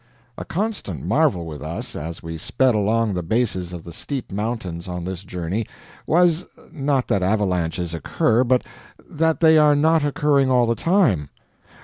A 0.35 0.43
constant 0.45 1.05
marvel 1.05 1.45
with 1.45 1.61
us, 1.61 1.95
as 1.95 2.23
we 2.23 2.35
sped 2.35 2.73
along 2.73 3.13
the 3.13 3.21
bases 3.21 3.71
of 3.71 3.83
the 3.83 3.93
steep 3.93 4.31
mountains 4.31 4.87
on 4.87 5.05
this 5.05 5.23
journey, 5.23 5.67
was, 6.07 6.47
not 6.71 7.07
that 7.09 7.21
avalanches 7.21 7.93
occur, 7.93 8.43
but 8.43 8.63
that 9.07 9.41
they 9.41 9.59
are 9.59 9.75
not 9.75 10.03
occurring 10.03 10.49
all 10.49 10.65
the 10.65 10.73
time. 10.73 11.29